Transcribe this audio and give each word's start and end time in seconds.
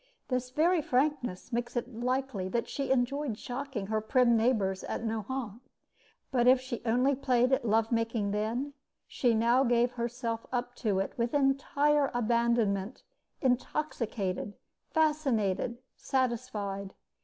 This 0.29 0.49
very 0.49 0.81
frankness 0.81 1.53
makes 1.53 1.75
it 1.75 1.93
likely 1.93 2.49
that 2.49 2.67
she 2.67 2.89
enjoyed 2.89 3.37
shocking 3.37 3.85
her 3.85 4.01
prim 4.01 4.35
neighbors 4.35 4.83
at 4.85 5.03
Nohant. 5.03 5.61
But 6.31 6.47
if 6.47 6.59
she 6.59 6.81
only 6.87 7.13
played 7.13 7.53
at 7.53 7.65
love 7.69 7.91
making 7.91 8.31
then, 8.31 8.73
she 9.05 9.35
now 9.35 9.63
gave 9.63 9.91
herself 9.91 10.43
up 10.51 10.73
to 10.77 10.97
it 10.97 11.15
with 11.19 11.35
entire 11.35 12.09
abandonment, 12.15 13.03
intoxicated, 13.41 14.53
fascinated, 14.89 15.77
satisfied. 15.97 16.95